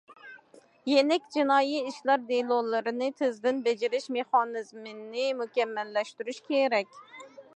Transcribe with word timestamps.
يېنىك 0.91 1.27
جىنايى 1.35 1.81
ئىشلار 1.89 2.23
دېلولىرىنى 2.31 3.11
تېزدىن 3.21 3.61
بېجىرىش 3.67 4.09
مېخانىزمىنى 4.17 5.29
مۇكەممەللەشتۈرۈش 5.43 6.43
كېرەك. 6.51 7.01